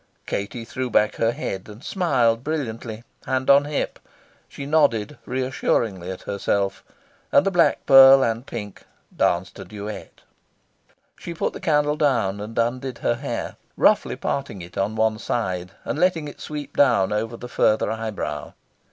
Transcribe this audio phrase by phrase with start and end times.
[0.25, 3.99] Katie threw back her head, and smiled brilliantly, hand on hip.
[4.49, 6.83] She nodded reassuringly at herself;
[7.31, 8.83] and the black pearl and the pink
[9.15, 10.21] danced a duet.
[11.19, 15.69] She put the candle down, and undid her hair, roughly parting it on one side,
[15.85, 18.53] and letting it sweep down over the further eyebrow.